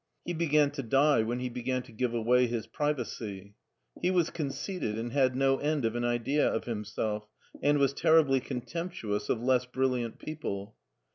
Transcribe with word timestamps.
He 0.25 0.33
began 0.33 0.71
to 0.71 0.81
die 0.81 1.21
when 1.21 1.41
he 1.41 1.47
began 1.47 1.83
to 1.83 1.91
give 1.91 2.11
away 2.15 2.47
his 2.47 2.65
privacy. 2.65 3.53
He 4.01 4.09
was 4.09 4.31
conceited 4.31 4.97
and 4.97 5.13
had 5.13 5.35
no 5.35 5.57
end 5.59 5.85
of 5.85 5.95
an 5.95 6.03
idea 6.05 6.49
of 6.51 6.63
himself, 6.63 7.27
and 7.61 7.77
was 7.77 7.93
terribly 7.93 8.39
contemptuous 8.39 9.29
of 9.29 9.43
less 9.43 9.65
brilliant 9.67 10.17
people. 10.17 10.75